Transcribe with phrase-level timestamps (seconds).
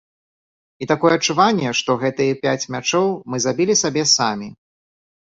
[0.83, 4.49] І такое адчуванне, што гэтыя пяць мячоў мы забілі сабе самі.